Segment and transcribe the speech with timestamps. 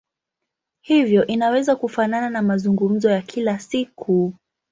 [0.81, 4.33] Hivyo inaweza kufanana na mazungumzo ya kila siku.